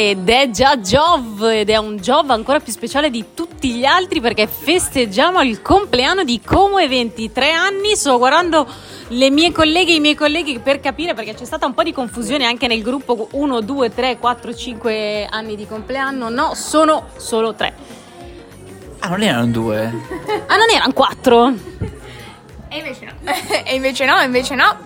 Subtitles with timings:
[0.00, 4.22] ed è già Jov ed è un Jov ancora più speciale di tutti gli altri
[4.22, 7.30] perché festeggiamo il compleanno di Como Eventi.
[7.30, 8.66] Tre anni, sto guardando
[9.08, 11.92] le mie colleghe e i miei colleghi per capire perché c'è stata un po' di
[11.92, 16.30] confusione anche nel gruppo 1, 2, 3, 4, 5 anni di compleanno.
[16.30, 17.74] No, sono solo tre.
[19.00, 19.84] Ah, non erano due?
[19.84, 21.52] ah, non erano quattro?
[22.68, 23.12] E invece no.
[23.66, 24.78] e invece no, invece no.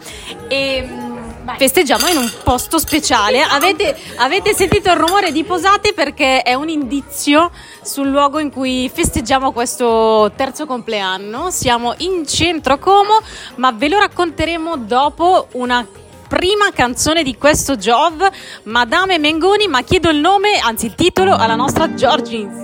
[0.48, 1.03] E
[1.44, 1.58] Vai.
[1.58, 3.42] Festeggiamo in un posto speciale.
[3.42, 7.50] Avete, avete, sentito il rumore di posate perché è un indizio
[7.82, 11.50] sul luogo in cui festeggiamo questo terzo compleanno.
[11.50, 13.20] Siamo in centro Como,
[13.56, 15.86] ma ve lo racconteremo dopo una
[16.26, 18.26] prima canzone di questo Jov,
[18.62, 22.56] Madame Mengoni, ma chiedo il nome, anzi il titolo, alla nostra Georgins.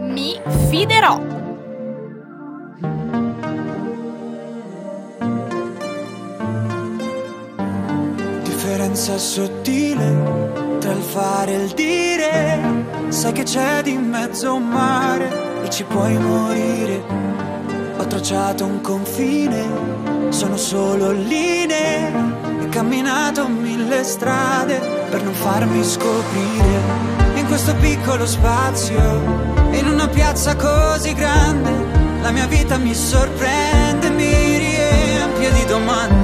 [0.00, 0.36] Mi
[0.68, 1.33] fiderò.
[8.74, 12.60] Differenza sottile tra il fare e il dire.
[13.08, 17.00] Sai che c'è di mezzo un mare e ci puoi morire.
[17.96, 19.64] Ho tracciato un confine,
[20.30, 22.10] sono solo linee.
[22.62, 26.80] E camminato mille strade per non farmi scoprire.
[27.36, 28.98] In questo piccolo spazio,
[29.70, 31.70] in una piazza così grande,
[32.22, 36.23] la mia vita mi sorprende, mi riempie di domande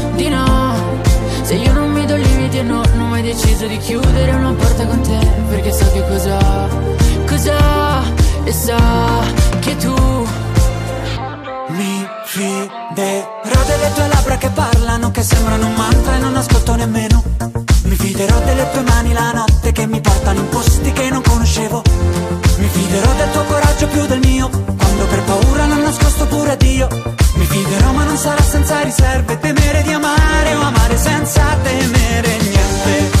[3.33, 5.17] deciso di chiudere una porta con te
[5.49, 6.37] Perché so che cosa,
[7.25, 8.03] cosa
[8.43, 8.77] E sa
[9.59, 9.93] che tu
[11.67, 17.23] Mi fiderò delle tue labbra che parlano Che sembrano un mantra e non ascolto nemmeno.
[17.83, 21.81] Mi fiderò delle tue mani la notte Che mi portano in posti che non conoscevo.
[22.57, 26.55] Mi fiderò del tuo coraggio più del mio Quando per paura l'ho nascosto pure a
[26.55, 26.87] Dio
[27.35, 33.20] Mi fiderò ma non sarà senza riserve Temere di amare o amare senza temere niente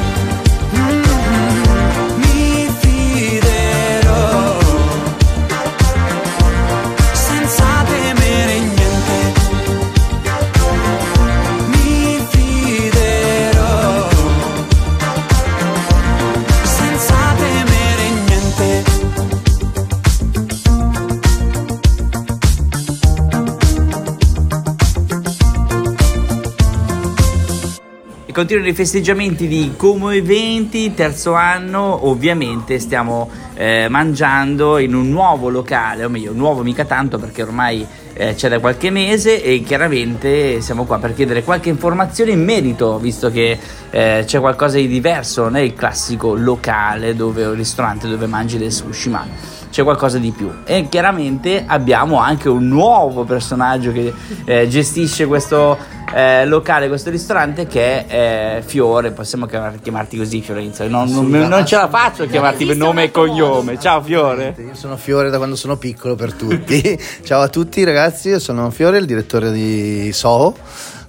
[28.41, 35.47] Continuano i festeggiamenti di Como Eventi, terzo anno, ovviamente stiamo eh, mangiando in un nuovo
[35.49, 40.59] locale, o meglio, nuovo mica tanto perché ormai eh, c'è da qualche mese e chiaramente
[40.59, 43.59] siamo qua per chiedere qualche informazione in merito, visto che
[43.91, 48.57] eh, c'è qualcosa di diverso, non è il classico locale dove, o ristorante dove mangi
[48.57, 49.23] del sushi, ma
[49.69, 50.51] c'è qualcosa di più.
[50.65, 54.11] E chiaramente abbiamo anche un nuovo personaggio che
[54.45, 55.77] eh, gestisce questo
[56.13, 59.11] eh, locale, questo ristorante che è eh, Fiore.
[59.11, 60.87] Possiamo chiamar- chiamarti così, Fiorenzo.
[60.87, 63.79] Non, non- non ce la faccio a chiamarti per nome e cognome.
[63.79, 64.55] Ciao, Fiore.
[64.57, 66.99] Io sono Fiore da quando sono piccolo per tutti.
[67.23, 70.55] Ciao a tutti ragazzi, io sono Fiore, il direttore di Soho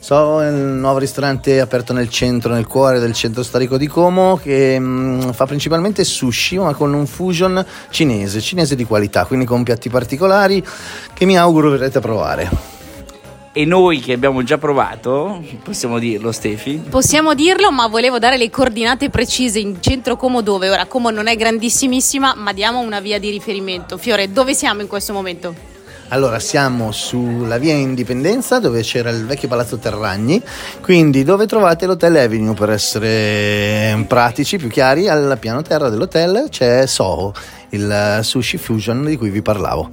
[0.02, 4.36] So è il nuovo ristorante aperto nel centro, nel cuore del centro storico di Como,
[4.36, 9.62] che mm, fa principalmente sushi, ma con un fusion cinese, cinese di qualità, quindi con
[9.62, 10.60] piatti particolari
[11.14, 12.50] che mi auguro verrete a provare.
[13.54, 16.82] E noi che abbiamo già provato, possiamo dirlo Stefi?
[16.88, 20.70] Possiamo dirlo, ma volevo dare le coordinate precise in centro Como dove.
[20.70, 23.98] Ora Como non è grandissimissima, ma diamo una via di riferimento.
[23.98, 25.54] Fiore, dove siamo in questo momento?
[26.08, 30.42] Allora, siamo sulla via Indipendenza dove c'era il vecchio palazzo Terragni,
[30.80, 36.86] quindi dove trovate l'hotel Avenue per essere pratici, più chiari, al piano terra dell'hotel c'è
[36.86, 37.34] Soho,
[37.70, 39.90] il sushi fusion di cui vi parlavo.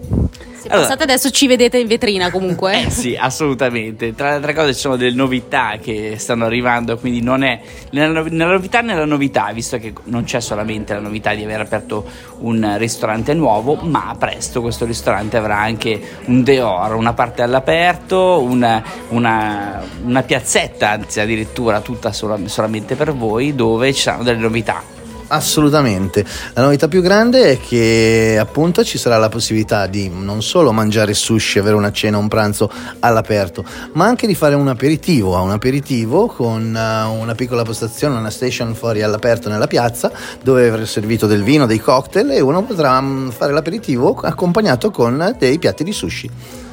[0.59, 2.83] Se allora, passate adesso ci vedete in vetrina comunque.
[2.85, 4.13] Eh sì, assolutamente.
[4.13, 7.61] Tra le altre cose ci sono delle novità che stanno arrivando, quindi non è
[7.91, 12.05] nella, nella novità nella novità, visto che non c'è solamente la novità di aver aperto
[12.39, 18.83] un ristorante nuovo, ma presto questo ristorante avrà anche un deor, una parte all'aperto, una,
[19.09, 24.97] una, una piazzetta, anzi addirittura tutta solamente per voi, dove ci saranno delle novità
[25.31, 26.25] Assolutamente.
[26.53, 31.13] La novità più grande è che appunto ci sarà la possibilità di non solo mangiare
[31.13, 36.25] sushi, avere una cena, un pranzo all'aperto, ma anche di fare un aperitivo, un aperitivo
[36.25, 40.11] con uh, una piccola postazione, una station fuori all'aperto nella piazza
[40.41, 45.35] dove avrà servito del vino, dei cocktail e uno potrà mm, fare l'aperitivo accompagnato con
[45.37, 46.67] dei piatti di sushi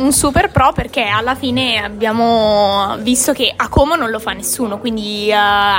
[0.00, 4.78] un super pro perché alla fine abbiamo visto che a Como non lo fa nessuno,
[4.78, 5.34] quindi uh,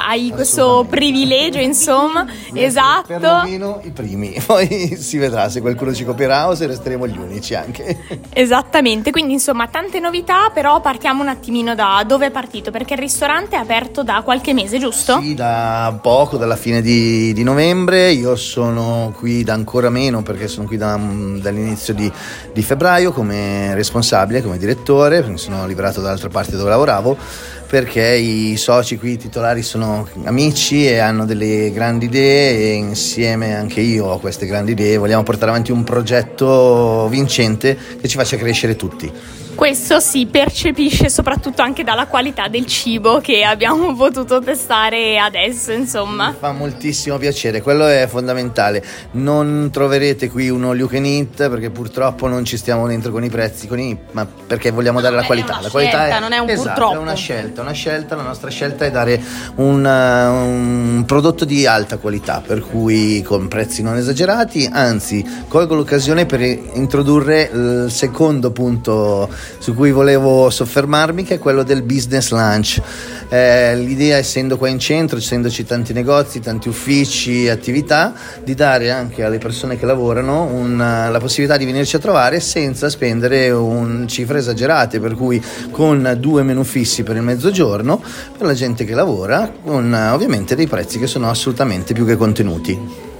[0.07, 2.25] hai questo privilegio, insomma.
[2.53, 3.07] esatto.
[3.07, 7.55] Perlomeno i primi, poi si vedrà se qualcuno ci copierà o se resteremo gli unici
[7.55, 7.97] anche.
[8.31, 12.99] Esattamente, quindi insomma tante novità, però partiamo un attimino da dove è partito, perché il
[12.99, 15.19] ristorante è aperto da qualche mese, giusto?
[15.19, 20.47] Sì, da poco, dalla fine di, di novembre, io sono qui da ancora meno perché
[20.47, 22.11] sono qui da, dall'inizio di,
[22.53, 27.17] di febbraio come responsabile responsabile come direttore, mi sono liberato dall'altra parte dove lavoravo
[27.65, 33.79] perché i soci qui titolari sono amici e hanno delle grandi idee e insieme anche
[33.79, 38.75] io ho queste grandi idee, vogliamo portare avanti un progetto vincente che ci faccia crescere
[38.75, 39.09] tutti.
[39.55, 46.29] Questo si percepisce soprattutto anche dalla qualità del cibo che abbiamo potuto testare adesso, insomma.
[46.29, 48.83] Mi fa moltissimo piacere, quello è fondamentale.
[49.11, 53.29] Non troverete qui uno you can eat perché purtroppo non ci stiamo dentro con i
[53.29, 53.97] prezzi, con i...
[54.11, 55.59] ma perché vogliamo dare no, la qualità.
[55.61, 56.93] la qualità è, non è un esatto, purtroppo.
[56.93, 59.21] È una scelta, una scelta, la nostra scelta è dare
[59.55, 66.25] un, un prodotto di alta qualità, per cui con prezzi non esagerati, anzi colgo l'occasione
[66.25, 72.81] per introdurre il secondo punto su cui volevo soffermarmi, che è quello del business lunch.
[73.29, 79.23] Eh, l'idea, essendo qua in centro, essendoci tanti negozi, tanti uffici, attività, di dare anche
[79.23, 84.39] alle persone che lavorano una, la possibilità di venirci a trovare senza spendere un, cifre
[84.39, 85.41] esagerate, per cui
[85.71, 88.01] con due menu fissi per il mezzogiorno,
[88.37, 93.10] per la gente che lavora, con ovviamente dei prezzi che sono assolutamente più che contenuti.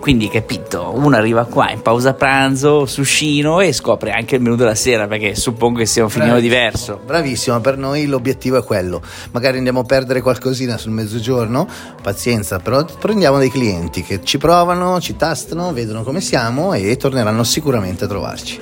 [0.00, 4.74] Quindi capito, uno arriva qua in pausa pranzo, suscino e scopre anche il menù della
[4.74, 6.98] sera perché suppongo che sia un filino diverso.
[7.04, 9.02] Bravissimo, per noi l'obiettivo è quello.
[9.32, 11.68] Magari andiamo a perdere qualcosina sul mezzogiorno,
[12.02, 17.44] pazienza, però prendiamo dei clienti che ci provano, ci tastano, vedono come siamo e torneranno
[17.44, 18.60] sicuramente a trovarci.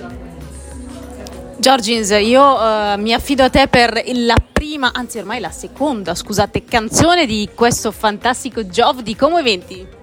[1.56, 6.64] Giorgins, io uh, mi affido a te per la prima, anzi ormai la seconda, scusate,
[6.64, 9.97] canzone di questo fantastico Jov di Como Eventi.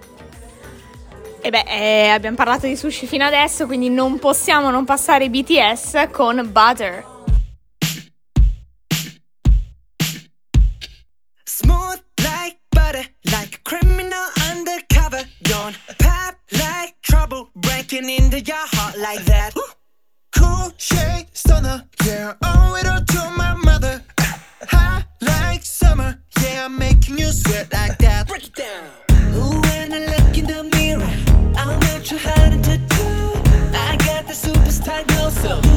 [1.46, 6.10] E beh, eh, abbiamo parlato di sushi fino adesso, quindi non possiamo non passare BTS
[6.12, 7.06] con Butter.
[11.44, 15.24] Smooth like butter, like criminal undercover.
[15.42, 16.36] Don't pop
[17.04, 19.54] trouble, breaking into your heart like that.
[20.36, 22.95] Cool shade stunner, yeah, owe it all
[35.46, 35.75] myself.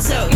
[0.00, 0.29] also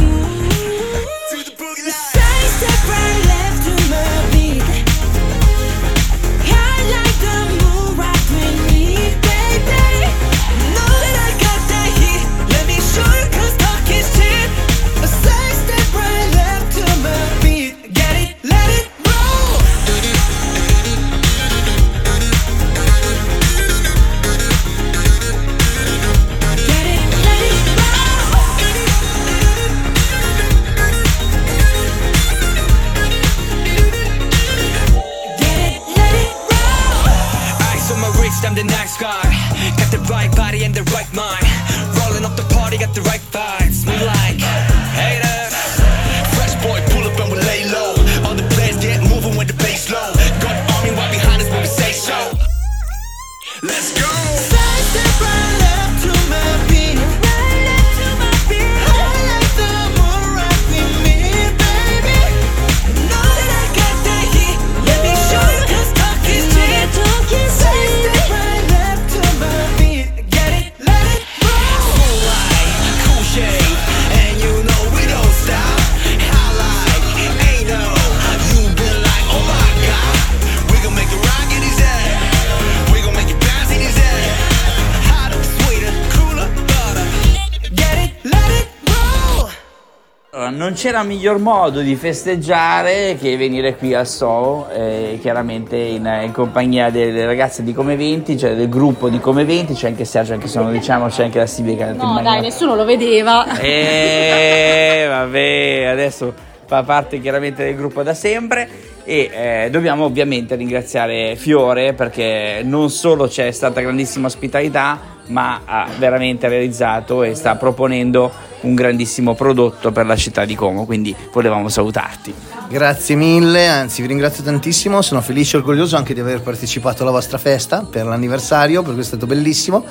[90.54, 96.32] non c'era miglior modo di festeggiare che venire qui al Soho, eh, chiaramente in, in
[96.32, 100.32] compagnia delle ragazze di Come 20, cioè del gruppo di Come 20, c'è anche Sergio,
[100.32, 102.84] anche se non diciamo, c'è anche la Silvia che è andata No, dai, nessuno lo
[102.84, 103.58] vedeva.
[103.58, 106.32] E vabbè, adesso
[106.66, 108.68] fa parte chiaramente del gruppo da sempre
[109.04, 115.88] e eh, dobbiamo ovviamente ringraziare Fiore perché non solo c'è stata grandissima ospitalità, ma ha
[115.98, 121.68] veramente realizzato e sta proponendo un grandissimo prodotto per la città di Como, quindi volevamo
[121.68, 122.34] salutarti.
[122.68, 127.12] Grazie mille, anzi vi ringrazio tantissimo, sono felice e orgoglioso anche di aver partecipato alla
[127.12, 129.84] vostra festa per l'anniversario, perché è stato bellissimo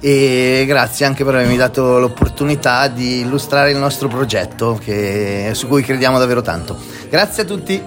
[0.00, 5.82] e grazie anche per avermi dato l'opportunità di illustrare il nostro progetto che- su cui
[5.82, 6.76] crediamo davvero tanto.
[7.08, 7.82] Grazie a tutti.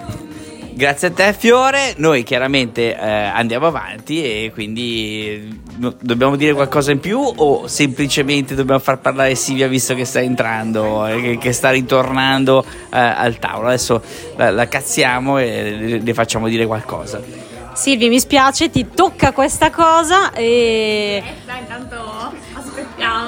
[0.75, 6.53] Grazie a te Fiore, noi chiaramente eh, andiamo avanti e quindi eh, no- dobbiamo dire
[6.53, 11.37] qualcosa in più o semplicemente dobbiamo far parlare Silvia visto che sta entrando, eh, che,
[11.37, 13.67] che sta ritornando eh, al tavolo.
[13.67, 14.01] Adesso
[14.35, 17.21] la, la cazziamo e le, le facciamo dire qualcosa.
[17.73, 22.42] Silvi, mi spiace, ti tocca questa cosa e Dai, intanto.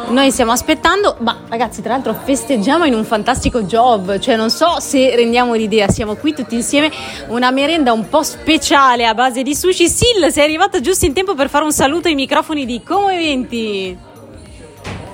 [0.10, 4.80] Noi stiamo aspettando, ma ragazzi, tra l'altro festeggiamo in un fantastico job, cioè non so
[4.80, 6.92] se rendiamo l'idea, siamo qui tutti insieme,
[7.28, 9.88] una merenda un po' speciale a base di sushi.
[9.90, 13.98] Sil, sei arrivato giusto in tempo per fare un saluto ai microfoni di Como Eventi.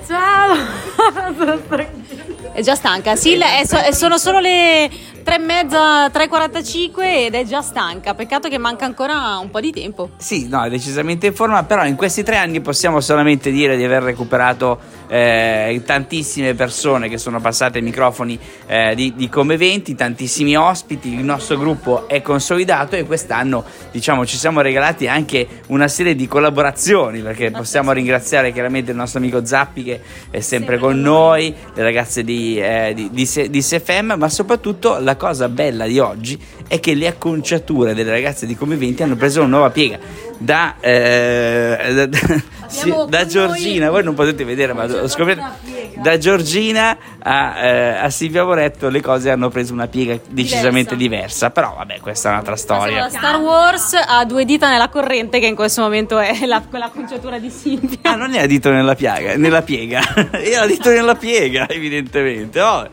[0.06, 0.56] Ciao.
[2.52, 4.90] È già stanca, Sil, è so- sono solo le
[5.22, 9.72] 3 e mezza, 3.45 ed è già stanca, peccato che manca ancora un po' di
[9.72, 10.10] tempo.
[10.16, 13.84] Sì, no, è decisamente in forma, però in questi tre anni possiamo solamente dire di
[13.84, 19.94] aver recuperato eh, tantissime persone che sono passate ai microfoni eh, di, di Come 20,
[19.94, 25.88] tantissimi ospiti, il nostro gruppo è consolidato e quest'anno diciamo ci siamo regalati anche una
[25.88, 30.00] serie di collaborazioni perché possiamo ringraziare chiaramente il nostro amico Zappi che
[30.30, 35.11] è sempre con noi, le ragazze di, eh, di, di, di SFM, ma soprattutto la
[35.16, 39.40] cosa bella di oggi è che le acconciature delle ragazze di Come 20 hanno preso
[39.40, 39.98] una nuova piega
[40.38, 42.18] da, eh, da,
[42.66, 48.44] sì, da Giorgina, voi non potete vedere ma scoprite da Giorgina a, eh, a Silvia
[48.44, 53.00] Moretto le cose hanno preso una piega decisamente diversa, però vabbè questa è un'altra storia.
[53.02, 56.88] La Star Wars ha due dita nella corrente che in questo momento è la, quella
[56.88, 57.98] conciatura di Silvia.
[58.02, 60.00] Ah, non era dito nella piaga, nella piega,
[60.32, 62.60] era dito nella piega, evidentemente.
[62.60, 62.88] Oh.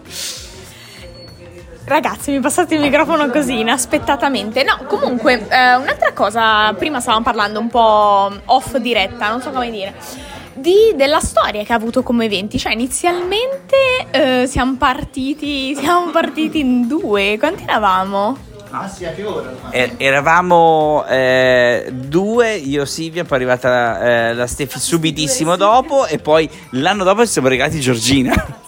[1.90, 4.64] Ragazzi, mi passate il microfono così inaspettatamente.
[4.64, 9.72] No, comunque, eh, un'altra cosa, prima stavamo parlando un po' off diretta, non so come
[9.72, 9.96] dire.
[10.54, 16.60] Di, della storia che ha avuto come eventi, cioè inizialmente eh, siamo partiti siamo partiti
[16.60, 18.38] in due, quanti eravamo?
[18.70, 19.52] Ah sì, a che ora?
[19.72, 26.06] E- eravamo eh, due, io e Silvia, poi è arrivata eh, la Stefi subitissimo dopo
[26.06, 28.58] e poi l'anno dopo ci siamo regalati Giorgina.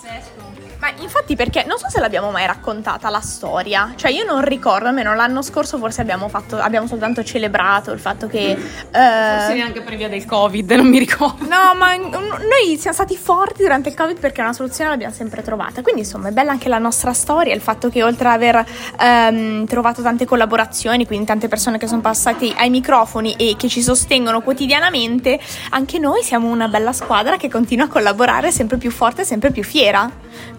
[1.31, 5.15] Infatti perché non so se l'abbiamo mai raccontata la storia, cioè io non ricordo, almeno
[5.15, 8.55] l'anno scorso forse abbiamo fatto, abbiamo soltanto celebrato il fatto che...
[8.57, 11.43] Forse eh, neanche per via del Covid, non mi ricordo.
[11.43, 15.81] No, ma noi siamo stati forti durante il Covid perché una soluzione l'abbiamo sempre trovata.
[15.81, 18.65] Quindi, insomma, è bella anche la nostra storia, il fatto che oltre ad aver
[18.99, 23.81] ehm, trovato tante collaborazioni, quindi tante persone che sono passate ai microfoni e che ci
[23.81, 29.21] sostengono quotidianamente, anche noi siamo una bella squadra che continua a collaborare sempre più forte
[29.21, 30.09] e sempre più fiera.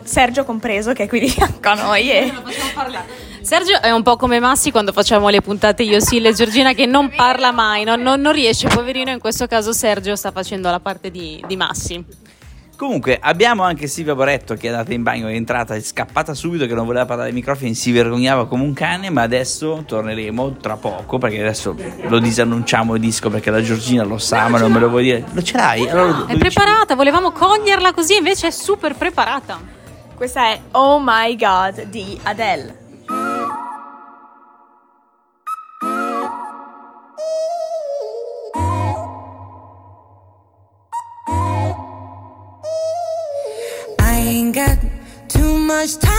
[0.04, 2.10] Sergio compreso, che è qui di fianco a noi.
[2.10, 2.32] E...
[3.42, 6.86] Sergio è un po' come Massi quando facciamo le puntate io, Sil e Giorgina che
[6.86, 10.78] non parla mai, non, non- non riesce, poverino, in questo caso Sergio sta facendo la
[10.78, 12.04] parte di, di Massi.
[12.76, 16.66] Comunque abbiamo anche Silvia Boretto che è andata in bagno, è entrata, è scappata subito
[16.66, 20.76] che non voleva parlare ai microfoni, si vergognava come un cane, ma adesso torneremo tra
[20.76, 21.76] poco perché adesso
[22.08, 25.24] lo disannunciamo il disco perché la Giorgina lo sa, ma non me lo vuoi dire.
[25.32, 25.88] Lo ce l'hai?
[25.88, 29.60] Allora lo- È lo preparata, volevamo coglierla così, invece è super preparata.
[30.22, 32.78] Questa è Oh My God di Adele.
[45.82, 46.11] Much time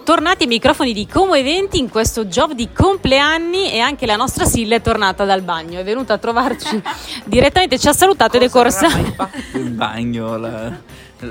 [0.00, 4.16] siamo tornati ai microfoni di Como Eventi in questo job di compleanni e anche la
[4.16, 6.80] nostra Silla è tornata dal bagno, è venuta a trovarci
[7.24, 8.88] direttamente, ci ha salutato ed è corsa.
[9.54, 10.72] in bagno la,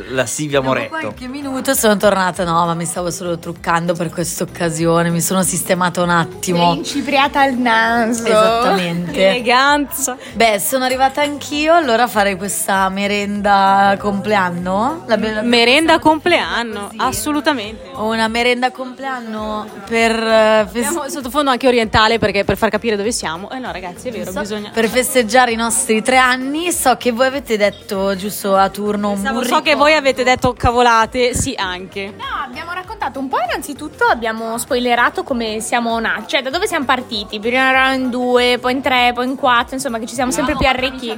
[0.10, 0.90] la Silvia Dopo Moretto.
[0.90, 5.42] qualche minuto sono tornata, no, ma mi stavo solo truccando per questa occasione, mi sono
[5.44, 6.74] sistemata un attimo.
[6.74, 8.26] Incipriata al naso.
[8.26, 9.28] Esattamente.
[9.30, 10.18] Eleganza.
[10.34, 15.04] Beh, sono arrivata anch'io, allora farei questa merenda compleanno.
[15.08, 16.98] La be- Merenda compleanno, Sì.
[17.00, 17.90] assolutamente.
[17.96, 23.12] Una merenda compleanno per, eh, fes- Abbiamo sottofondo anche orientale perché per far capire dove
[23.12, 23.50] siamo.
[23.52, 24.70] Eh no, ragazzi, è vero, bisogna.
[24.74, 26.72] per festeggiare i nostri tre anni.
[26.72, 29.62] So che voi avete detto giusto a turno un So burrico.
[29.62, 32.14] che voi avete detto cavolate, sì, anche.
[32.18, 33.38] No, abbiamo raccontato un po'.
[33.40, 37.40] Innanzitutto abbiamo spoilerato come siamo nati, cioè da dove siamo partiti.
[37.40, 40.56] Prima eravamo in due, poi in tre, poi in quattro, insomma, che ci siamo sempre
[40.58, 41.18] più arricchiti.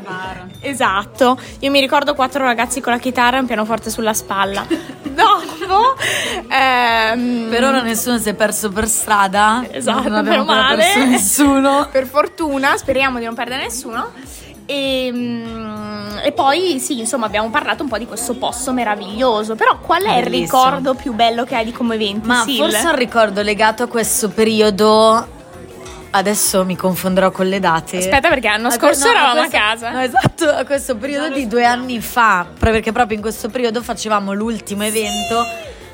[0.59, 1.39] Esatto.
[1.59, 4.63] Io mi ricordo quattro ragazzi con la chitarra e un pianoforte sulla spalla.
[5.01, 5.95] Dopo,
[6.47, 9.65] ehm, Per ora nessuno si è perso per strada.
[9.71, 10.75] Esatto, non abbiamo meno male.
[10.77, 11.89] perso nessuno.
[11.91, 14.11] per fortuna, speriamo di non perdere nessuno.
[14.65, 19.55] E, mm, e poi sì, insomma, abbiamo parlato un po' di questo posto meraviglioso.
[19.55, 20.63] Però qual è il Bellissimo.
[20.65, 22.27] ricordo più bello che hai di come eventi?
[22.27, 22.57] Ma Sil?
[22.57, 25.39] forse un ricordo legato a questo periodo.
[26.13, 27.97] Adesso mi confonderò con le date.
[27.97, 29.89] Aspetta, perché l'anno A scorso no, eravamo a questo- casa.
[29.91, 34.33] No, esatto, a questo periodo di due anni fa, perché proprio in questo periodo facevamo
[34.33, 35.45] l'ultimo evento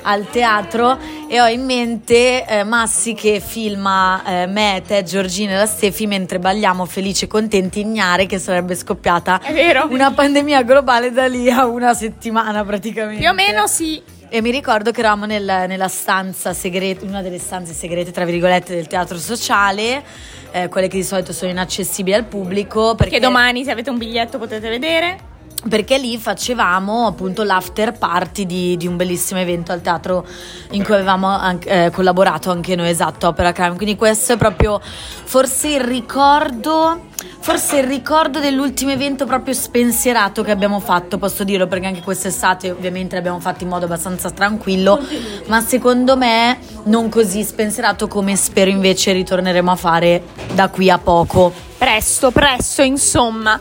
[0.07, 5.55] al teatro e ho in mente eh, Massi che filma eh, me, te, Giorgina e
[5.57, 9.41] la Stefi mentre balliamo felici e contenti ignare che sarebbe scoppiata
[9.89, 13.19] una pandemia globale da lì a una settimana praticamente.
[13.19, 14.01] Più o meno sì.
[14.29, 18.75] E mi ricordo che eravamo nel- nella stanza segreta, una delle stanze segrete, tra virgolette,
[18.75, 20.03] del teatro sociale,
[20.51, 22.95] eh, quelle che di solito sono inaccessibili al pubblico.
[22.95, 25.35] Perché, Che domani, se avete un biglietto, potete vedere.
[25.67, 30.25] Perché lì facevamo appunto l'after party di, di un bellissimo evento al teatro
[30.71, 33.75] in cui avevamo anche- eh, collaborato anche noi, esatto, Opera Crime.
[33.75, 37.05] Quindi questo è proprio forse il ricordo.
[37.39, 42.69] Forse il ricordo dell'ultimo evento proprio spensierato che abbiamo fatto, posso dirlo perché anche quest'estate
[42.71, 44.99] ovviamente l'abbiamo fatto in modo abbastanza tranquillo,
[45.45, 50.97] ma secondo me non così spensierato come spero invece ritorneremo a fare da qui a
[50.97, 51.53] poco.
[51.77, 53.59] Presto, presto, insomma.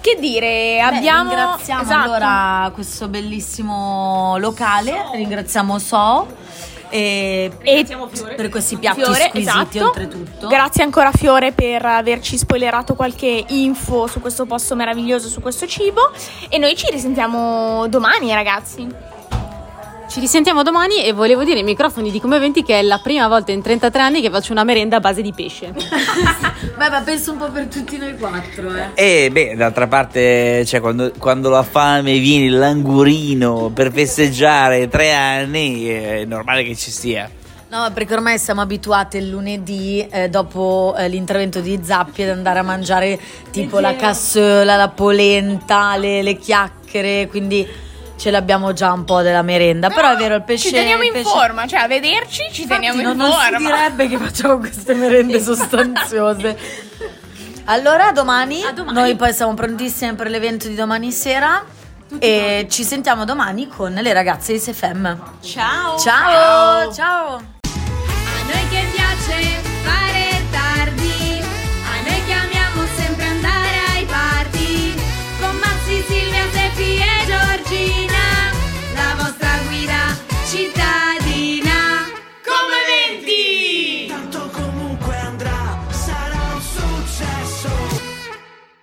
[0.00, 1.30] Che dire, abbiamo.
[1.30, 2.10] Beh, ringraziamo esatto.
[2.12, 6.26] allora questo bellissimo locale, ringraziamo So
[6.90, 7.86] e, E
[8.36, 9.84] per questi piatti Fiore, squisiti esatto.
[9.86, 10.48] oltretutto.
[10.48, 16.10] Grazie ancora Fiore per averci spoilerato qualche info su questo posto meraviglioso, su questo cibo.
[16.48, 18.88] E noi ci risentiamo domani, ragazzi.
[20.10, 23.28] Ci risentiamo domani e volevo dire ai microfoni di Come Eventi che è la prima
[23.28, 25.70] volta in 33 anni che faccio una merenda a base di pesce.
[26.76, 28.88] Beh, ma penso un po' per tutti noi quattro, eh.
[28.94, 35.12] E beh, d'altra parte, cioè, quando, quando la fame viene il langurino per festeggiare tre
[35.12, 37.30] anni, è normale che ci sia.
[37.68, 42.58] No, perché ormai siamo abituati il lunedì, eh, dopo eh, l'intervento di Zappi, ad andare
[42.58, 43.16] a mangiare
[43.52, 47.88] tipo la cassola, la polenta, le, le chiacchiere, quindi
[48.20, 49.88] ce l'abbiamo già un po' della merenda.
[49.88, 50.68] Però, è vero, il pesce...
[50.68, 53.48] Ci teniamo in pesce- forma, cioè a vederci ci teniamo Infatti, in non, non si
[53.50, 53.66] forma.
[53.74, 56.58] direbbe che facciamo queste merende sostanziose.
[57.64, 58.98] Allora, domani, A domani.
[59.00, 61.64] noi poi siamo prontissimi per l'evento di domani sera
[62.18, 65.16] e ci sentiamo domani con le ragazze di SFM.
[65.40, 65.96] Ciao!
[65.98, 66.92] Ciao!
[66.92, 67.34] Ciao!
[67.34, 70.19] A noi che piace fare